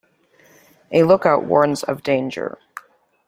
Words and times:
A 0.91 1.03
lookout 1.03 1.43
warns 1.43 1.83
of 1.83 2.01
danger. 2.01 2.57